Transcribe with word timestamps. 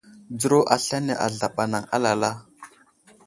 Dzəro 0.37 0.59
aslane 0.75 1.13
azlaɓ 1.25 1.55
anaŋ 1.63 1.83
alala. 1.95 2.29